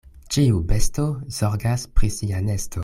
Ĉiu 0.35 0.61
besto 0.71 1.05
zorgas 1.41 1.89
pri 2.01 2.15
sia 2.19 2.45
nesto. 2.51 2.79